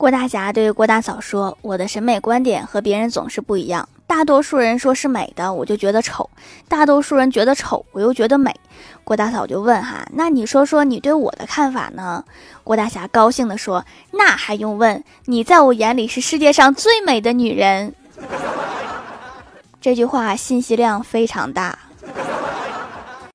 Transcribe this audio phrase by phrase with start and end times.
[0.00, 6.30] 郭大侠对郭大嫂说我的审美观点和别人总是不一样大多数人说是美的我就觉得丑
[6.70, 8.50] 大多数人觉得丑我又觉得美。
[9.04, 12.24] 郭大嫂就问哈那你说说你对我的看法呢？
[12.64, 17.94] 郭大侠高兴地说那还用问你在我眼里是世界上最美的女人。
[19.82, 21.78] 这句话信息量非常大。